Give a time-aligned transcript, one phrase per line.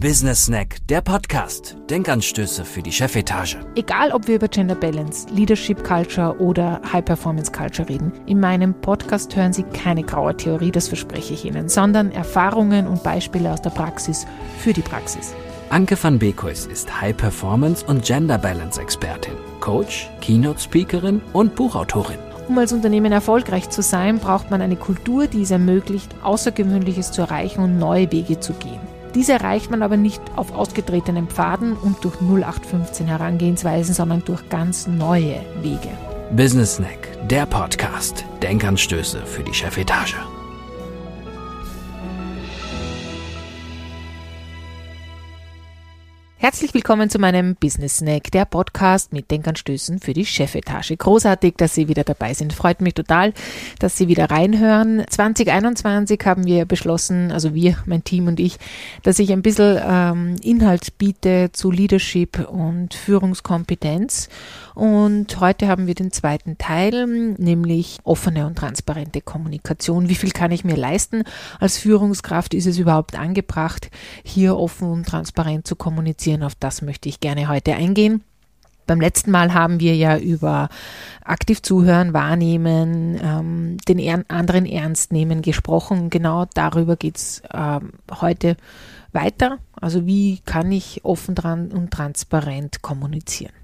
[0.00, 1.76] Business Snack, der Podcast.
[1.90, 3.58] Denkanstöße für die Chefetage.
[3.74, 8.72] Egal, ob wir über Gender Balance, Leadership Culture oder High Performance Culture reden, in meinem
[8.72, 13.60] Podcast hören Sie keine graue Theorie, das verspreche ich Ihnen, sondern Erfahrungen und Beispiele aus
[13.60, 14.26] der Praxis
[14.60, 15.34] für die Praxis.
[15.68, 22.18] Anke van Beekhuis ist High Performance und Gender Balance Expertin, Coach, Keynote Speakerin und Buchautorin.
[22.48, 27.20] Um als Unternehmen erfolgreich zu sein, braucht man eine Kultur, die es ermöglicht, Außergewöhnliches zu
[27.20, 28.80] erreichen und neue Wege zu gehen.
[29.14, 34.86] Diese erreicht man aber nicht auf ausgetretenen Pfaden und durch 0815 Herangehensweisen, sondern durch ganz
[34.86, 35.90] neue Wege.
[36.30, 38.24] Business Snack, der Podcast.
[38.42, 40.16] Denkanstöße für die Chefetage.
[46.42, 50.96] Herzlich willkommen zu meinem Business Snack, der Podcast mit Denkanstößen für die Chefetage.
[50.96, 52.54] Großartig, dass Sie wieder dabei sind.
[52.54, 53.34] Freut mich total,
[53.78, 55.04] dass Sie wieder reinhören.
[55.06, 58.56] 2021 haben wir beschlossen, also wir, mein Team und ich,
[59.02, 64.30] dass ich ein bisschen ähm, Inhalt biete zu Leadership und Führungskompetenz.
[64.74, 70.08] Und heute haben wir den zweiten Teil, nämlich offene und transparente Kommunikation.
[70.08, 71.24] Wie viel kann ich mir leisten?
[71.58, 73.90] Als Führungskraft ist es überhaupt angebracht,
[74.24, 76.29] hier offen und transparent zu kommunizieren?
[76.42, 78.22] Auf das möchte ich gerne heute eingehen.
[78.86, 80.68] Beim letzten Mal haben wir ja über
[81.24, 86.10] aktiv zuhören, wahrnehmen, ähm, den anderen ernst nehmen gesprochen.
[86.10, 88.56] Genau darüber geht's ähm, heute
[89.12, 89.58] weiter.
[89.80, 93.59] Also wie kann ich offen dran und transparent kommunizieren?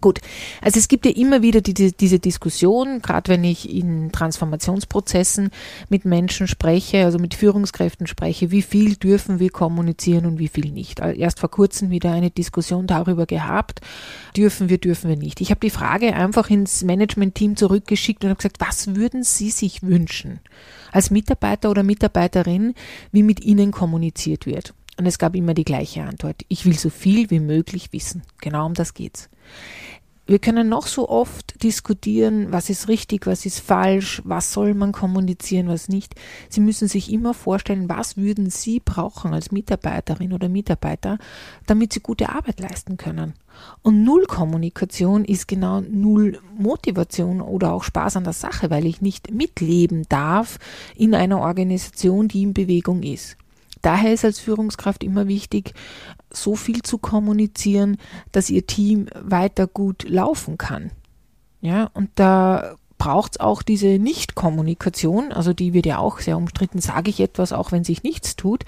[0.00, 0.20] Gut,
[0.62, 5.50] also es gibt ja immer wieder die, die, diese Diskussion, gerade wenn ich in Transformationsprozessen
[5.88, 10.70] mit Menschen spreche, also mit Führungskräften spreche, wie viel dürfen wir kommunizieren und wie viel
[10.70, 11.02] nicht.
[11.02, 13.80] Also erst vor kurzem wieder eine Diskussion darüber gehabt,
[14.36, 15.40] dürfen wir, dürfen wir nicht.
[15.40, 19.82] Ich habe die Frage einfach ins Management-Team zurückgeschickt und habe gesagt, was würden Sie sich
[19.82, 20.38] wünschen
[20.92, 22.74] als Mitarbeiter oder Mitarbeiterin,
[23.10, 24.74] wie mit Ihnen kommuniziert wird?
[24.98, 26.42] Und es gab immer die gleiche Antwort.
[26.48, 28.22] Ich will so viel wie möglich wissen.
[28.40, 29.30] Genau um das geht's.
[30.26, 34.92] Wir können noch so oft diskutieren, was ist richtig, was ist falsch, was soll man
[34.92, 36.16] kommunizieren, was nicht.
[36.50, 41.16] Sie müssen sich immer vorstellen, was würden Sie brauchen als Mitarbeiterin oder Mitarbeiter,
[41.66, 43.32] damit Sie gute Arbeit leisten können.
[43.80, 49.00] Und Null Kommunikation ist genau Null Motivation oder auch Spaß an der Sache, weil ich
[49.00, 50.58] nicht mitleben darf
[50.94, 53.38] in einer Organisation, die in Bewegung ist.
[53.82, 55.74] Daher ist als Führungskraft immer wichtig,
[56.30, 57.96] so viel zu kommunizieren,
[58.32, 60.90] dass ihr Team weiter gut laufen kann.
[61.60, 66.80] Ja, und da braucht es auch diese Nicht-Kommunikation, also die wird ja auch sehr umstritten,
[66.80, 68.64] sage ich etwas, auch wenn sich nichts tut.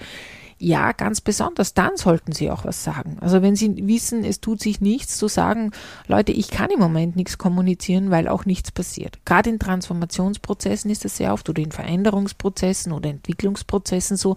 [0.63, 3.17] Ja, ganz besonders, dann sollten Sie auch was sagen.
[3.19, 5.71] Also wenn Sie wissen, es tut sich nichts, zu sagen,
[6.07, 9.17] Leute, ich kann im Moment nichts kommunizieren, weil auch nichts passiert.
[9.25, 14.35] Gerade in Transformationsprozessen ist das sehr oft oder in Veränderungsprozessen oder Entwicklungsprozessen so,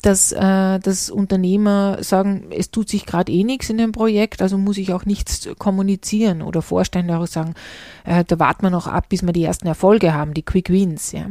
[0.00, 4.58] dass, äh, dass Unternehmer sagen, es tut sich gerade eh nichts in dem Projekt, also
[4.58, 7.54] muss ich auch nichts kommunizieren oder Vorstände auch sagen,
[8.04, 11.12] äh, da warten wir noch ab, bis wir die ersten Erfolge haben, die Quick Wins.
[11.12, 11.26] Ja.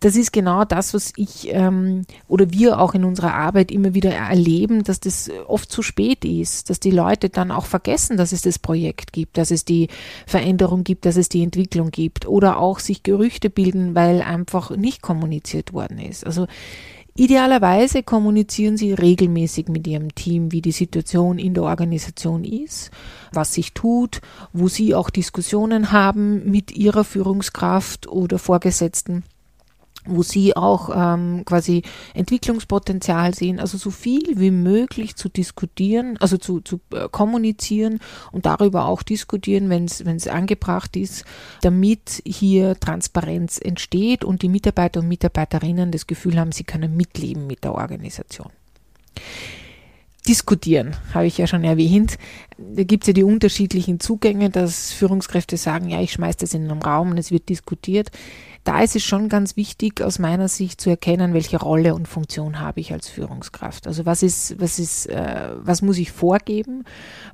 [0.00, 4.12] Das ist genau das, was ich ähm, oder wir auch in unserer Arbeit immer wieder
[4.12, 8.42] erleben, dass das oft zu spät ist, dass die Leute dann auch vergessen, dass es
[8.42, 9.88] das Projekt gibt, dass es die
[10.26, 15.00] Veränderung gibt, dass es die Entwicklung gibt oder auch sich Gerüchte bilden, weil einfach nicht
[15.00, 16.26] kommuniziert worden ist.
[16.26, 16.46] Also
[17.16, 22.90] Idealerweise kommunizieren Sie regelmäßig mit Ihrem Team, wie die Situation in der Organisation ist,
[23.32, 24.20] was sich tut,
[24.52, 29.22] wo Sie auch Diskussionen haben mit Ihrer Führungskraft oder Vorgesetzten
[30.06, 31.82] wo sie auch ähm, quasi
[32.12, 38.00] Entwicklungspotenzial sehen, also so viel wie möglich zu diskutieren, also zu, zu äh, kommunizieren
[38.30, 41.24] und darüber auch diskutieren, wenn es angebracht ist,
[41.62, 47.46] damit hier Transparenz entsteht und die Mitarbeiter und Mitarbeiterinnen das Gefühl haben, sie können mitleben
[47.46, 48.50] mit der Organisation.
[50.26, 52.16] Diskutieren, habe ich ja schon erwähnt.
[52.56, 56.70] Da gibt es ja die unterschiedlichen Zugänge, dass Führungskräfte sagen, ja, ich schmeiße das in
[56.70, 58.10] einen Raum und es wird diskutiert
[58.64, 62.60] da ist es schon ganz wichtig, aus meiner Sicht zu erkennen, welche Rolle und Funktion
[62.60, 63.86] habe ich als Führungskraft.
[63.86, 66.84] Also was ist, was ist, äh, was muss ich vorgeben,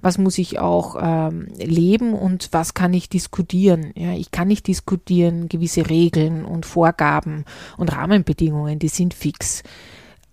[0.00, 3.92] was muss ich auch ähm, leben und was kann ich diskutieren.
[3.94, 7.44] Ja, ich kann nicht diskutieren gewisse Regeln und Vorgaben
[7.76, 9.62] und Rahmenbedingungen, die sind fix.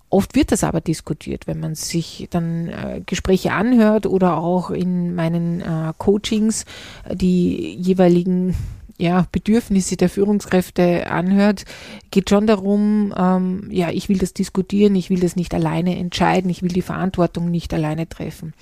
[0.10, 5.14] Oft wird das aber diskutiert, wenn man sich dann äh, Gespräche anhört oder auch in
[5.14, 6.66] meinen äh, Coachings
[7.14, 8.56] die jeweiligen
[8.98, 11.66] ja, Bedürfnisse der Führungskräfte anhört,
[12.10, 16.50] geht schon darum, ähm, ja, ich will das diskutieren, ich will das nicht alleine entscheiden,
[16.50, 18.54] ich will die Verantwortung nicht alleine treffen.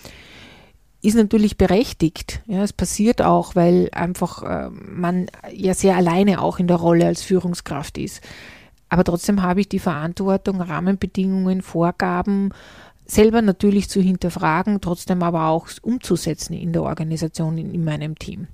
[1.02, 2.42] Ist natürlich berechtigt.
[2.48, 7.06] Ja, es passiert auch, weil einfach äh, man ja sehr alleine auch in der Rolle
[7.06, 8.22] als Führungskraft ist.
[8.90, 12.52] Aber trotzdem habe ich die Verantwortung, Rahmenbedingungen, Vorgaben
[13.06, 18.48] selber natürlich zu hinterfragen, trotzdem aber auch umzusetzen in der Organisation, in, in meinem Team.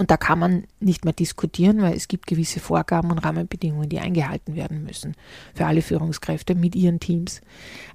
[0.00, 3.98] Und da kann man nicht mehr diskutieren, weil es gibt gewisse Vorgaben und Rahmenbedingungen, die
[3.98, 5.14] eingehalten werden müssen
[5.52, 7.42] für alle Führungskräfte mit ihren Teams.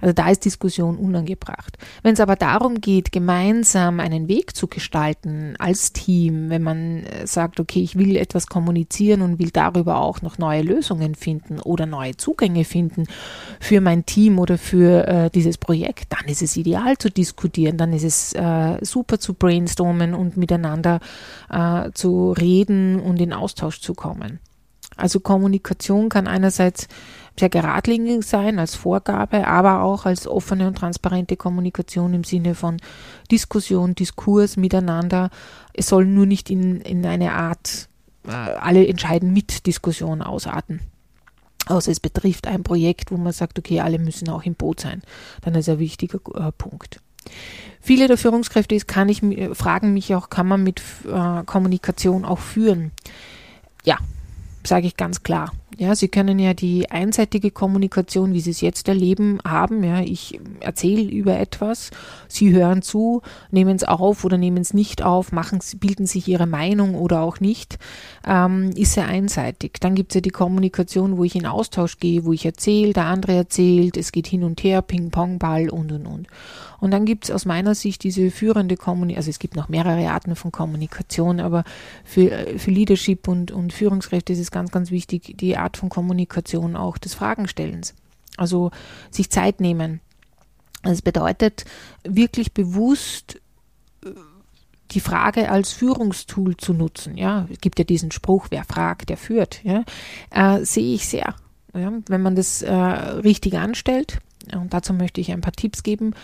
[0.00, 1.76] Also da ist Diskussion unangebracht.
[2.04, 7.26] Wenn es aber darum geht, gemeinsam einen Weg zu gestalten als Team, wenn man äh,
[7.26, 11.86] sagt, okay, ich will etwas kommunizieren und will darüber auch noch neue Lösungen finden oder
[11.86, 13.08] neue Zugänge finden
[13.58, 17.92] für mein Team oder für äh, dieses Projekt, dann ist es ideal zu diskutieren, dann
[17.92, 21.00] ist es äh, super zu brainstormen und miteinander
[21.50, 24.40] äh, zu reden und in Austausch zu kommen.
[24.96, 26.88] Also Kommunikation kann einerseits
[27.38, 32.78] sehr geradlinig sein als Vorgabe, aber auch als offene und transparente Kommunikation im Sinne von
[33.30, 35.30] Diskussion, Diskurs miteinander.
[35.74, 37.88] Es soll nur nicht in, in eine Art
[38.26, 40.80] äh, alle entscheiden mit Diskussion ausarten.
[41.66, 45.02] Außer es betrifft ein Projekt, wo man sagt, okay, alle müssen auch im Boot sein.
[45.42, 47.00] Dann ist ein wichtiger äh, Punkt.
[47.80, 52.90] Viele der Führungskräfte kann ich, fragen mich auch, kann man mit äh, Kommunikation auch führen?
[53.84, 53.98] Ja,
[54.64, 55.52] sage ich ganz klar.
[55.78, 59.82] Ja, Sie können ja die einseitige Kommunikation, wie Sie es jetzt erleben, haben.
[59.82, 61.90] Ja, ich erzähle über etwas,
[62.28, 63.20] Sie hören zu,
[63.50, 67.40] nehmen es auf oder nehmen es nicht auf, machen, bilden sich Ihre Meinung oder auch
[67.40, 67.78] nicht,
[68.26, 69.74] ähm, ist sehr einseitig.
[69.80, 73.06] Dann gibt es ja die Kommunikation, wo ich in Austausch gehe, wo ich erzähle, der
[73.06, 76.28] andere erzählt, es geht hin und her, Ping-Pong-Ball und und und.
[76.78, 80.10] Und dann gibt es aus meiner Sicht diese führende Kommunikation, also es gibt noch mehrere
[80.10, 81.64] Arten von Kommunikation, aber
[82.04, 86.76] für, für Leadership und, und Führungskräfte ist es ganz, ganz wichtig, die Art von Kommunikation
[86.76, 87.94] auch des Fragenstellens.
[88.36, 88.70] Also
[89.10, 90.00] sich Zeit nehmen.
[90.82, 91.64] Das bedeutet
[92.04, 93.40] wirklich bewusst
[94.04, 94.10] äh,
[94.92, 97.16] die Frage als Führungstool zu nutzen.
[97.16, 99.64] Ja, es gibt ja diesen Spruch, wer fragt, der führt.
[99.64, 99.84] Ja,
[100.30, 101.34] äh, sehe ich sehr.
[101.74, 104.18] Ja, wenn man das äh, richtig anstellt,
[104.54, 106.14] und dazu möchte ich ein paar Tipps geben,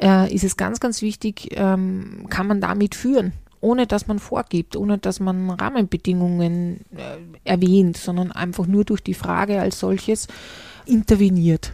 [0.00, 4.76] äh, ist es ganz, ganz wichtig, ähm, kann man damit führen, ohne dass man vorgibt,
[4.76, 10.26] ohne dass man Rahmenbedingungen äh, erwähnt, sondern einfach nur durch die Frage als solches
[10.84, 11.72] interveniert.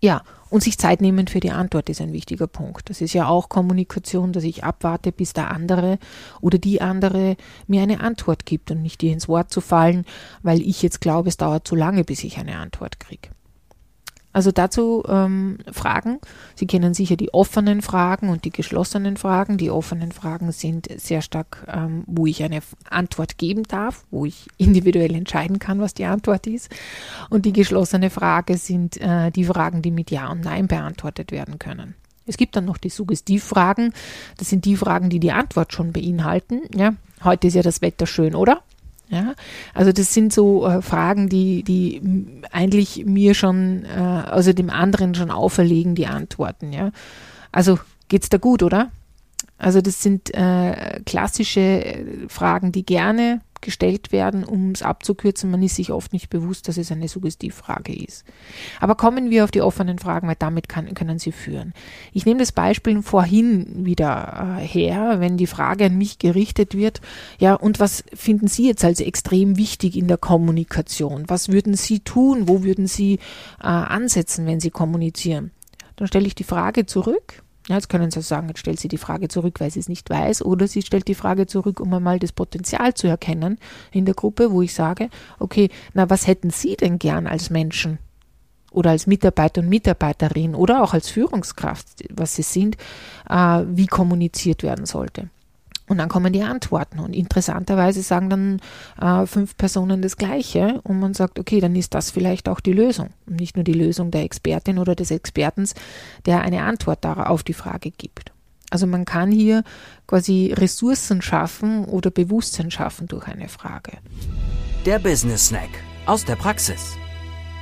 [0.00, 2.90] Ja, und sich Zeit nehmen für die Antwort ist ein wichtiger Punkt.
[2.90, 5.98] Das ist ja auch Kommunikation, dass ich abwarte, bis der andere
[6.40, 10.04] oder die andere mir eine Antwort gibt und nicht dir ins Wort zu fallen,
[10.42, 13.30] weil ich jetzt glaube, es dauert zu lange, bis ich eine Antwort kriege.
[14.32, 16.18] Also dazu ähm, Fragen.
[16.54, 19.58] Sie kennen sicher die offenen Fragen und die geschlossenen Fragen.
[19.58, 24.48] Die offenen Fragen sind sehr stark, ähm, wo ich eine Antwort geben darf, wo ich
[24.56, 26.70] individuell entscheiden kann, was die Antwort ist.
[27.28, 31.58] Und die geschlossene Frage sind äh, die Fragen, die mit Ja und Nein beantwortet werden
[31.58, 31.94] können.
[32.26, 33.92] Es gibt dann noch die Suggestivfragen.
[34.38, 36.62] Das sind die Fragen, die die Antwort schon beinhalten.
[36.74, 36.94] Ja,
[37.24, 38.62] heute ist ja das Wetter schön, oder?
[39.12, 39.34] Ja,
[39.74, 42.00] also das sind so äh, Fragen, die, die
[42.50, 46.72] eigentlich mir schon, äh, also dem anderen schon auferlegen, die Antworten.
[46.72, 46.92] Ja,
[47.52, 47.78] also
[48.08, 48.90] geht's da gut, oder?
[49.58, 55.50] Also das sind äh, klassische äh, Fragen, die gerne gestellt werden, um es abzukürzen.
[55.50, 58.24] Man ist sich oft nicht bewusst, dass es eine Suggestivfrage ist.
[58.80, 61.72] Aber kommen wir auf die offenen Fragen, weil damit kann, können sie führen.
[62.12, 67.00] Ich nehme das Beispiel vorhin wieder äh, her, wenn die Frage an mich gerichtet wird.
[67.38, 71.24] Ja, und was finden Sie jetzt als extrem wichtig in der Kommunikation?
[71.28, 72.48] Was würden Sie tun?
[72.48, 73.14] Wo würden Sie
[73.60, 75.52] äh, ansetzen, wenn Sie kommunizieren?
[75.96, 78.98] Dann stelle ich die Frage zurück ja, jetzt können Sie sagen, jetzt stellt sie die
[78.98, 82.18] Frage zurück, weil sie es nicht weiß, oder sie stellt die Frage zurück, um einmal
[82.18, 83.58] das Potenzial zu erkennen
[83.92, 87.98] in der Gruppe, wo ich sage, okay, na, was hätten Sie denn gern als Menschen
[88.72, 92.76] oder als Mitarbeiter und Mitarbeiterin oder auch als Führungskraft, was Sie sind,
[93.28, 95.28] äh, wie kommuniziert werden sollte?
[95.92, 97.00] Und dann kommen die Antworten.
[97.00, 98.60] Und interessanterweise sagen dann
[98.98, 100.80] äh, fünf Personen das Gleiche.
[100.84, 103.10] Und man sagt, okay, dann ist das vielleicht auch die Lösung.
[103.26, 105.68] Und nicht nur die Lösung der Expertin oder des Experten,
[106.24, 108.32] der eine Antwort auf die Frage gibt.
[108.70, 109.64] Also man kann hier
[110.06, 113.98] quasi Ressourcen schaffen oder Bewusstsein schaffen durch eine Frage.
[114.86, 115.68] Der Business Snack
[116.06, 116.96] aus der Praxis.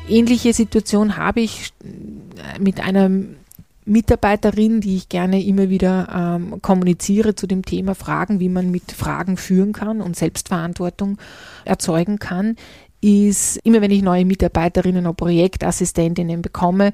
[0.08, 1.72] Ähnliche Situation habe ich
[2.60, 3.39] mit einem
[3.90, 8.92] Mitarbeiterin, die ich gerne immer wieder ähm, kommuniziere zu dem Thema Fragen, wie man mit
[8.92, 11.18] Fragen führen kann und Selbstverantwortung
[11.64, 12.56] erzeugen kann,
[13.00, 16.92] ist immer wenn ich neue Mitarbeiterinnen oder Projektassistentinnen bekomme,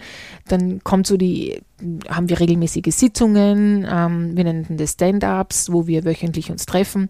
[0.48, 1.60] dann kommt so die,
[2.08, 7.08] haben wir regelmäßige Sitzungen, ähm, wir nennen das Stand-ups, wo wir wöchentlich uns treffen,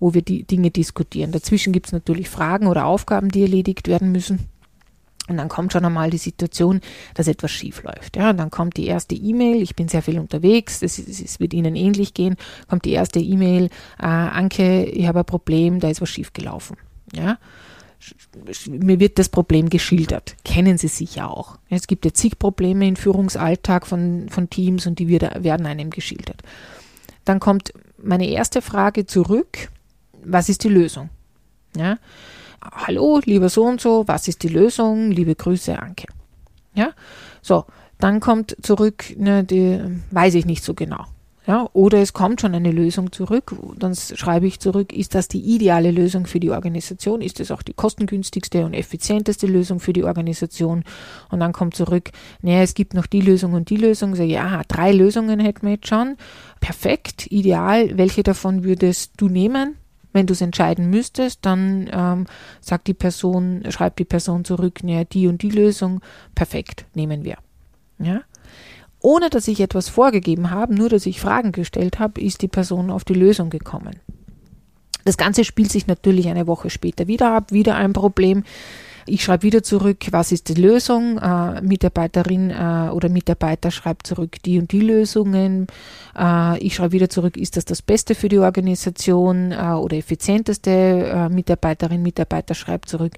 [0.00, 1.30] wo wir die Dinge diskutieren.
[1.30, 4.48] Dazwischen gibt es natürlich Fragen oder Aufgaben, die erledigt werden müssen.
[5.28, 6.80] Und dann kommt schon einmal die Situation,
[7.14, 8.16] dass etwas schief läuft.
[8.16, 11.76] Ja, und dann kommt die erste E-Mail, ich bin sehr viel unterwegs, es, wird Ihnen
[11.76, 12.36] ähnlich gehen,
[12.68, 13.66] kommt die erste E-Mail,
[14.00, 16.76] äh, Anke, ich habe ein Problem, da ist was schief gelaufen.
[17.14, 17.38] Ja,
[18.68, 20.36] mir wird das Problem geschildert.
[20.44, 21.58] Kennen Sie sicher auch.
[21.68, 26.42] Es gibt ja zig Probleme im Führungsalltag von, von Teams und die werden einem geschildert.
[27.24, 29.68] Dann kommt meine erste Frage zurück.
[30.24, 31.10] Was ist die Lösung?
[31.76, 31.98] Ja?
[32.60, 35.10] Hallo, lieber so und so, was ist die Lösung?
[35.10, 36.06] Liebe Grüße, Anke.
[36.74, 36.92] Ja?
[37.42, 37.64] So,
[37.98, 41.04] dann kommt zurück, ne, die weiß ich nicht so genau.
[41.46, 45.40] Ja, oder es kommt schon eine Lösung zurück, dann schreibe ich zurück, ist das die
[45.40, 47.22] ideale Lösung für die Organisation?
[47.22, 50.84] Ist das auch die kostengünstigste und effizienteste Lösung für die Organisation?
[51.30, 52.10] Und dann kommt zurück,
[52.42, 54.14] naja, es gibt noch die Lösung und die Lösung.
[54.14, 56.18] So, ja, drei Lösungen hätten wir jetzt schon.
[56.60, 57.96] Perfekt, ideal.
[57.96, 59.76] Welche davon würdest du nehmen?
[60.18, 62.26] Wenn du es entscheiden müsstest, dann ähm,
[62.60, 66.00] sagt die Person, schreibt die Person zurück, naja, die und die Lösung.
[66.34, 67.36] Perfekt, nehmen wir.
[68.00, 68.22] Ja?
[68.98, 72.90] Ohne dass ich etwas vorgegeben habe, nur dass ich Fragen gestellt habe, ist die Person
[72.90, 74.00] auf die Lösung gekommen.
[75.04, 78.42] Das Ganze spielt sich natürlich eine Woche später wieder ab, wieder ein Problem.
[79.08, 81.18] Ich schreibe wieder zurück, was ist die Lösung?
[81.18, 85.66] Äh, Mitarbeiterin äh, oder Mitarbeiter schreibt zurück die und die Lösungen.
[86.16, 90.70] Äh, ich schreibe wieder zurück, ist das das Beste für die Organisation äh, oder effizienteste?
[90.70, 93.14] Äh, Mitarbeiterin, Mitarbeiter schreibt zurück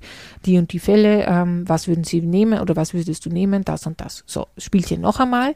[0.47, 1.25] die und die Fälle.
[1.27, 3.65] Ähm, was würden Sie nehmen oder was würdest du nehmen?
[3.65, 4.23] Das und das.
[4.27, 5.55] So, Spielchen noch einmal.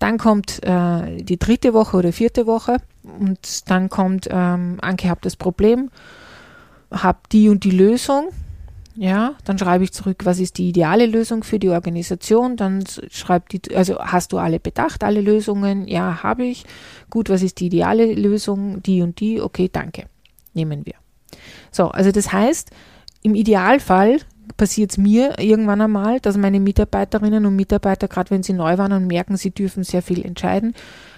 [0.00, 2.78] Dann kommt äh, die dritte Woche oder vierte Woche
[3.20, 5.90] und dann kommt, ähm, Anke, habt das Problem,
[6.90, 8.30] hab die und die Lösung
[9.00, 12.58] ja, dann schreibe ich zurück, was ist die ideale Lösung für die Organisation?
[12.58, 15.88] Dann schreibt die, also hast du alle bedacht, alle Lösungen?
[15.88, 16.66] Ja, habe ich.
[17.08, 18.82] Gut, was ist die ideale Lösung?
[18.82, 19.40] Die und die?
[19.40, 20.04] Okay, danke.
[20.52, 20.96] Nehmen wir.
[21.70, 22.72] So, also das heißt,
[23.22, 24.18] im Idealfall
[24.58, 28.92] passiert es mir irgendwann einmal, dass meine Mitarbeiterinnen und Mitarbeiter, gerade wenn sie neu waren
[28.92, 30.74] und merken, sie dürfen sehr viel entscheiden,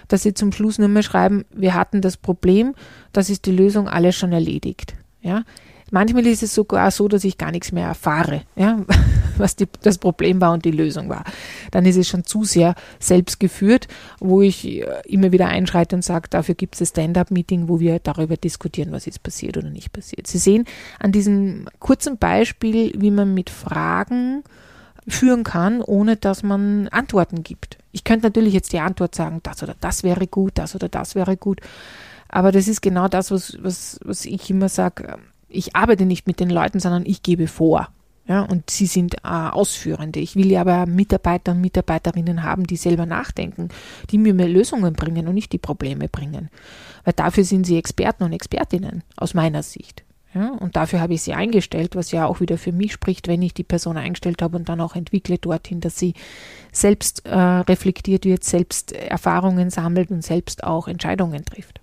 [0.07, 2.75] dass sie zum Schluss nur mehr schreiben, wir hatten das Problem,
[3.11, 4.95] das ist die Lösung, alles schon erledigt.
[5.21, 5.43] Ja,
[5.93, 8.83] Manchmal ist es sogar so, dass ich gar nichts mehr erfahre, ja,
[9.37, 11.23] was die, das Problem war und die Lösung war.
[11.69, 13.87] Dann ist es schon zu sehr selbst geführt,
[14.19, 17.99] wo ich äh, immer wieder einschreite und sage, dafür gibt es ein Stand-up-Meeting, wo wir
[17.99, 20.25] darüber diskutieren, was ist passiert oder nicht passiert.
[20.25, 20.65] Sie sehen
[20.97, 24.43] an diesem kurzen Beispiel, wie man mit Fragen
[25.07, 27.77] führen kann, ohne dass man Antworten gibt.
[27.91, 31.13] Ich könnte natürlich jetzt die Antwort sagen, das oder das wäre gut, das oder das
[31.13, 31.61] wäre gut.
[32.29, 35.19] Aber das ist genau das, was, was, was ich immer sage
[35.53, 37.89] ich arbeite nicht mit den Leuten, sondern ich gebe vor.
[38.25, 40.21] Ja, und sie sind äh, Ausführende.
[40.21, 43.67] Ich will ja aber Mitarbeiter und Mitarbeiterinnen haben, die selber nachdenken,
[44.11, 46.49] die mir mehr Lösungen bringen und nicht die Probleme bringen.
[47.03, 50.05] Weil dafür sind sie Experten und Expertinnen, aus meiner Sicht.
[50.33, 53.41] Ja, und dafür habe ich sie eingestellt, was ja auch wieder für mich spricht, wenn
[53.41, 56.15] ich die Person eingestellt habe und dann auch entwickle dorthin, dass sie
[56.71, 61.82] selbst äh, reflektiert wird, selbst Erfahrungen sammelt und selbst auch Entscheidungen trifft.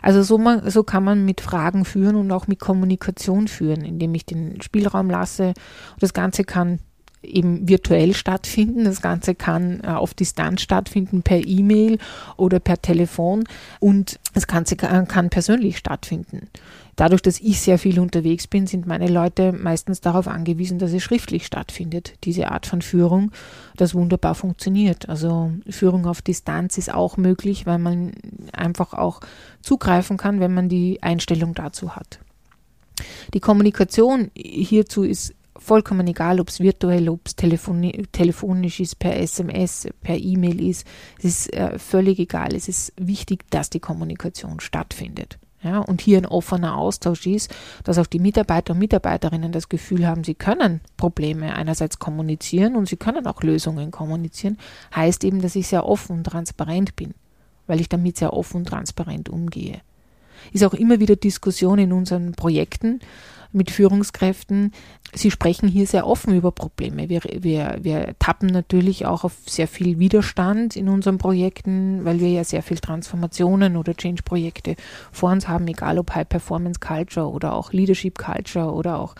[0.00, 4.14] Also so, man, so kann man mit Fragen führen und auch mit Kommunikation führen, indem
[4.14, 5.54] ich den Spielraum lasse.
[6.00, 6.80] Das Ganze kann
[7.22, 8.84] eben virtuell stattfinden.
[8.84, 11.98] Das Ganze kann äh, auf Distanz stattfinden per E-Mail
[12.36, 13.44] oder per Telefon
[13.80, 16.48] und das Ganze kann, kann persönlich stattfinden.
[16.96, 21.02] Dadurch, dass ich sehr viel unterwegs bin, sind meine Leute meistens darauf angewiesen, dass es
[21.02, 23.32] schriftlich stattfindet, diese Art von Führung,
[23.76, 25.08] das wunderbar funktioniert.
[25.08, 28.12] Also Führung auf Distanz ist auch möglich, weil man
[28.52, 29.20] einfach auch
[29.62, 32.20] zugreifen kann, wenn man die Einstellung dazu hat.
[33.32, 39.18] Die Kommunikation hierzu ist vollkommen egal, ob es virtuell, ob es telefoni telefonisch ist, per
[39.18, 40.86] SMS, per E-Mail ist.
[41.18, 42.54] Es ist äh, völlig egal.
[42.54, 45.38] Es ist wichtig, dass die Kommunikation stattfindet.
[45.62, 47.54] Ja, und hier ein offener Austausch ist,
[47.84, 52.88] dass auch die Mitarbeiter und Mitarbeiterinnen das Gefühl haben, sie können Probleme einerseits kommunizieren und
[52.88, 54.58] sie können auch Lösungen kommunizieren,
[54.94, 57.14] heißt eben, dass ich sehr offen und transparent bin,
[57.68, 59.80] weil ich damit sehr offen und transparent umgehe.
[60.52, 62.98] Ist auch immer wieder Diskussion in unseren Projekten,
[63.52, 64.72] mit Führungskräften.
[65.14, 67.08] Sie sprechen hier sehr offen über Probleme.
[67.08, 72.30] Wir, wir, wir tappen natürlich auch auf sehr viel Widerstand in unseren Projekten, weil wir
[72.30, 74.76] ja sehr viel Transformationen oder Change-Projekte
[75.10, 79.14] vor uns haben, egal ob High Performance Culture oder auch Leadership Culture oder auch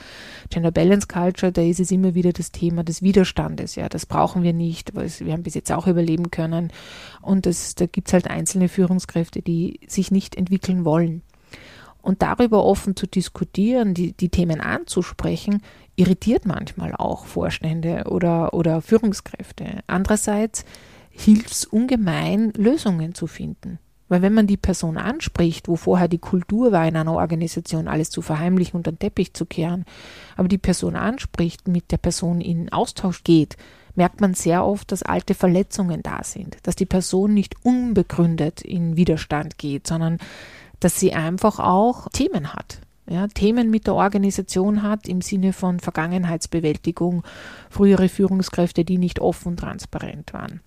[0.50, 3.74] Gender Balance Culture, da ist es immer wieder das Thema des Widerstandes.
[3.74, 6.72] Ja, das brauchen wir nicht, weil wir haben bis jetzt auch überleben können.
[7.20, 11.22] Und das, da gibt es halt einzelne Führungskräfte, die sich nicht entwickeln wollen.
[12.02, 15.62] Und darüber offen zu diskutieren, die, die Themen anzusprechen,
[15.96, 19.80] irritiert manchmal auch Vorstände oder, oder Führungskräfte.
[19.86, 20.64] Andererseits
[21.10, 23.78] hilft es ungemein, Lösungen zu finden.
[24.08, 28.10] Weil wenn man die Person anspricht, wo vorher die Kultur war in einer Organisation, alles
[28.10, 29.86] zu verheimlichen und den Teppich zu kehren,
[30.36, 33.56] aber die Person anspricht, mit der Person in Austausch geht,
[33.94, 38.96] merkt man sehr oft, dass alte Verletzungen da sind, dass die Person nicht unbegründet in
[38.96, 40.18] Widerstand geht, sondern
[40.82, 42.80] dass sie einfach auch Themen hat.
[43.08, 47.22] ja, Themen mit der Organisation hat im Sinne von Vergangenheitsbewältigung,
[47.70, 50.60] frühere Führungskräfte, die nicht offen und transparent waren.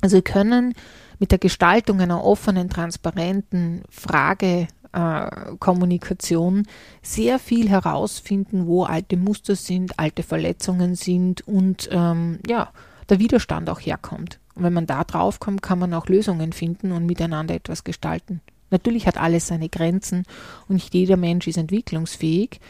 [0.00, 0.74] Also wir können
[1.18, 6.64] mit der Gestaltung einer offenen, transparenten Fragekommunikation äh,
[7.02, 12.70] sehr viel herausfinden, wo alte Muster sind, alte Verletzungen sind und ähm, ja,
[13.08, 14.38] der Widerstand auch herkommt.
[14.54, 18.40] Und wenn man da drauf kommt, kann man auch Lösungen finden und miteinander etwas gestalten.
[18.70, 20.24] Natürlich hat alles seine Grenzen
[20.68, 22.60] und nicht jeder Mensch ist entwicklungsfähig.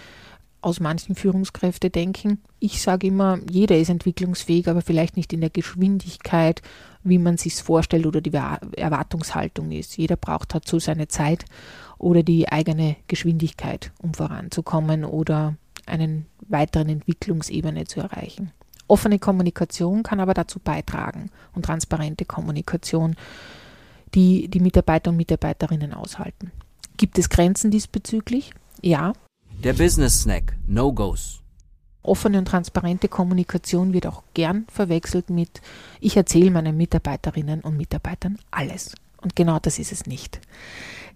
[0.61, 5.51] Aus manchen Führungskräfte denken, ich sage immer, jeder ist entwicklungsfähig, aber vielleicht nicht in der
[5.51, 6.63] Geschwindigkeit,
[7.05, 9.97] wie man sich vorstellt oder die Erwartungshaltung ist.
[9.97, 11.45] Jeder braucht dazu seine Zeit
[11.97, 18.53] oder die eigene Geschwindigkeit, um voranzukommen oder einen weiteren Entwicklungsebene zu erreichen.
[18.89, 23.17] Offene Kommunikation kann aber dazu beitragen und transparente Kommunikation
[24.15, 26.53] die die Mitarbeiter und Mitarbeiterinnen aushalten.
[26.97, 28.53] Gibt es Grenzen diesbezüglich?
[28.83, 29.13] Ja.
[29.63, 31.41] Der Business Snack, No-Gos.
[32.03, 35.61] Offene und transparente Kommunikation wird auch gern verwechselt mit,
[36.01, 38.95] ich erzähle meinen Mitarbeiterinnen und Mitarbeitern alles.
[39.21, 40.41] Und genau das ist es nicht.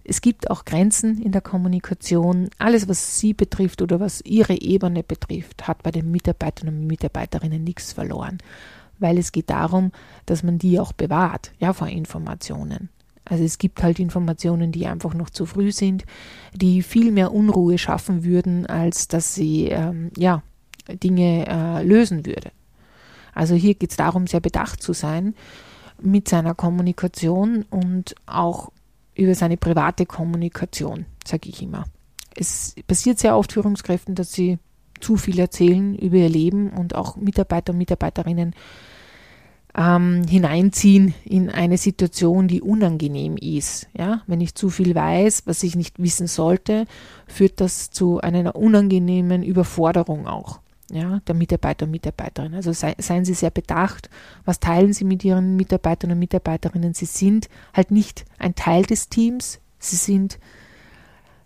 [0.03, 2.49] Es gibt auch Grenzen in der Kommunikation.
[2.59, 7.63] Alles, was Sie betrifft oder was Ihre Ebene betrifft, hat bei den Mitarbeitern und Mitarbeiterinnen
[7.63, 8.39] nichts verloren
[9.03, 9.91] weil es geht darum,
[10.25, 12.89] dass man die auch bewahrt, ja, vor Informationen.
[13.25, 16.05] Also es gibt halt Informationen, die einfach noch zu früh sind,
[16.53, 20.41] die viel mehr Unruhe schaffen würden, als dass sie ähm, ja,
[20.87, 22.51] Dinge äh, lösen würde.
[23.33, 25.35] Also hier geht es darum, sehr bedacht zu sein
[26.01, 28.71] mit seiner Kommunikation und auch
[29.15, 31.85] über seine private Kommunikation, sage ich immer.
[32.35, 34.57] Es passiert sehr oft Führungskräften, dass sie
[34.99, 38.55] zu viel erzählen über ihr Leben und auch Mitarbeiter und Mitarbeiterinnen
[39.75, 43.87] ähm, hineinziehen in eine Situation, die unangenehm ist.
[43.97, 46.85] Ja, wenn ich zu viel weiß, was ich nicht wissen sollte,
[47.27, 50.59] führt das zu einer unangenehmen Überforderung auch.
[50.91, 52.53] Ja, der Mitarbeiter und Mitarbeiterin.
[52.53, 54.09] Also sei, seien Sie sehr bedacht,
[54.45, 56.93] was teilen Sie mit Ihren Mitarbeitern und Mitarbeiterinnen.
[56.93, 60.37] Sie sind halt nicht ein Teil des Teams, Sie sind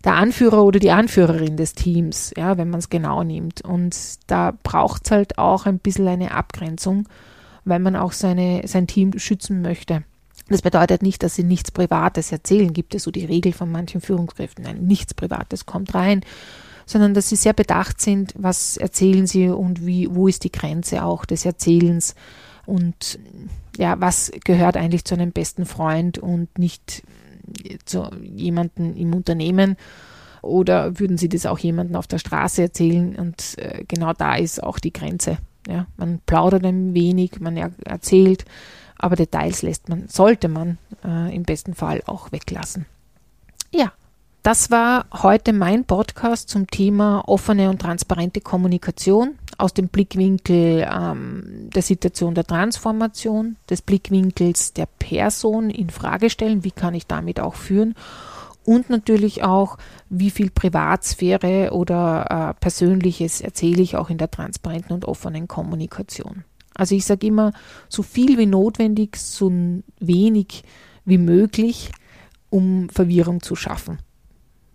[0.04, 3.62] der Anführer oder die Anführerin des Teams, ja, wenn man es genau nimmt.
[3.62, 7.08] Und da braucht es halt auch ein bisschen eine Abgrenzung,
[7.68, 10.04] weil man auch seine, sein Team schützen möchte.
[10.48, 12.72] Das bedeutet nicht, dass sie nichts Privates erzählen.
[12.72, 14.64] Gibt es so die Regel von manchen Führungskräften?
[14.64, 16.22] Nein, nichts Privates kommt rein,
[16.86, 21.04] sondern dass sie sehr bedacht sind, was erzählen sie und wie, wo ist die Grenze
[21.04, 22.14] auch des Erzählens
[22.64, 23.18] und
[23.76, 27.02] ja, was gehört eigentlich zu einem besten Freund und nicht
[27.84, 29.76] zu jemandem im Unternehmen
[30.42, 33.16] oder würden Sie das auch jemandem auf der Straße erzählen?
[33.16, 35.38] Und äh, genau da ist auch die Grenze.
[35.68, 38.46] Ja, man plaudert ein wenig, man er erzählt,
[38.96, 42.86] aber Details lässt man, sollte man äh, im besten Fall auch weglassen.
[43.70, 43.92] Ja,
[44.42, 51.68] das war heute mein Podcast zum Thema offene und transparente Kommunikation aus dem Blickwinkel ähm,
[51.74, 57.40] der Situation der Transformation, des Blickwinkels der Person in Frage stellen, wie kann ich damit
[57.40, 57.94] auch führen
[58.68, 59.78] und natürlich auch,
[60.10, 66.44] wie viel Privatsphäre oder äh, Persönliches erzähle ich auch in der transparenten und offenen Kommunikation.
[66.74, 67.54] Also ich sage immer,
[67.88, 69.50] so viel wie notwendig, so
[70.00, 70.64] wenig
[71.06, 71.92] wie möglich,
[72.50, 74.00] um Verwirrung zu schaffen.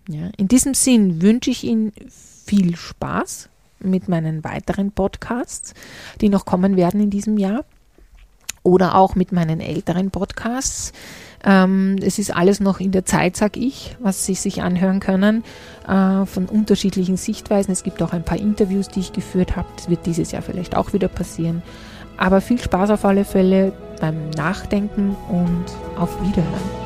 [0.10, 5.76] Ja, in diesem Sinn wünsche ich Ihnen viel Spaß mit meinen weiteren Podcasts,
[6.20, 7.64] die noch kommen werden in diesem Jahr
[8.64, 10.94] oder auch mit meinen älteren Podcasts.
[11.46, 15.44] Ähm, es ist alles noch in der Zeit, sag ich, was Sie sich anhören können
[15.88, 17.72] äh, von unterschiedlichen Sichtweisen.
[17.72, 19.68] Es gibt auch ein paar Interviews, die ich geführt habe.
[19.76, 21.62] Das wird dieses Jahr vielleicht auch wieder passieren.
[22.18, 25.66] Aber viel Spaß auf alle Fälle beim Nachdenken und
[25.98, 26.84] auf Wiederhören.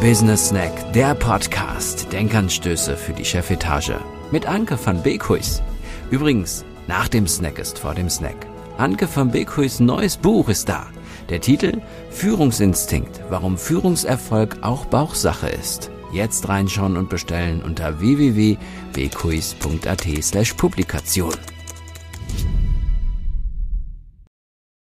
[0.00, 2.12] Business Snack, der Podcast.
[2.12, 3.94] Denkanstöße für die Chefetage.
[4.32, 5.62] Mit Anke van Beekhuis.
[6.10, 8.46] Übrigens, nach dem Snack ist vor dem Snack.
[8.78, 10.88] Anke van Beekhuis neues Buch ist da.
[11.32, 15.90] Der Titel Führungsinstinkt, warum Führungserfolg auch Bauchsache ist.
[16.12, 21.32] Jetzt reinschauen und bestellen unter www.beekuis.at slash Publikation.